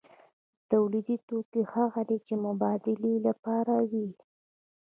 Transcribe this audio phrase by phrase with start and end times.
[0.03, 0.03] د
[0.71, 4.07] تولید توکي هغه دي چې د مبادلې لپاره وي.